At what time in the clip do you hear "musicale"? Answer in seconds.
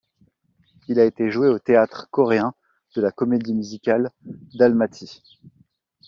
3.53-4.09